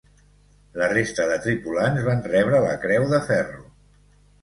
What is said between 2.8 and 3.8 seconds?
creu de ferro.